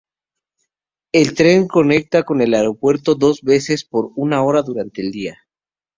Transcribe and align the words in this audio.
El 1.11 1.35
tren 1.35 1.67
conecta 1.67 2.23
con 2.23 2.41
el 2.41 2.55
aeropuerto 2.55 3.13
dos 3.13 3.43
veces 3.43 3.85
por 3.85 4.09
hora 4.17 4.63
durante 4.63 5.01
el 5.01 5.11
día. 5.11 5.37